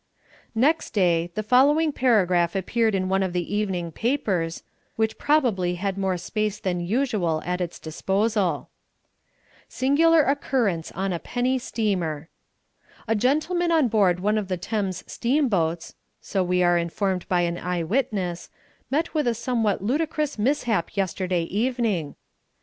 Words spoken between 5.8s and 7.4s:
more space than usual